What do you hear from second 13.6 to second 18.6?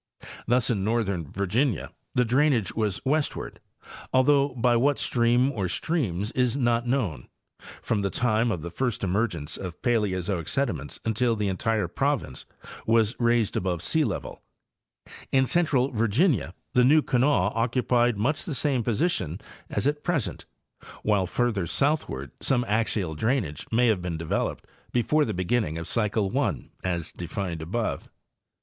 sealevel; in central Vir ginia the New Kanawha occupied much the